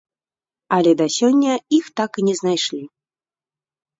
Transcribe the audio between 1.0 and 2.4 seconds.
да сёння іх так і не